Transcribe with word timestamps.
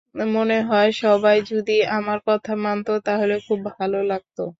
মনে 0.31 0.57
হয়, 0.63 0.89
সবাই 0.97 1.37
যদি 1.51 1.75
আমার 1.89 2.19
কথা 2.27 2.53
মানত, 2.57 2.87
তাহলে 3.05 3.35
খুব 3.47 3.59
ভালো 3.71 3.99
লাগত। 4.05 4.37